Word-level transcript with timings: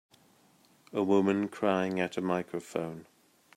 A 0.93 1.03
woman 1.03 1.47
crying 1.47 1.99
at 1.99 2.17
a 2.17 2.21
microphone. 2.21 3.05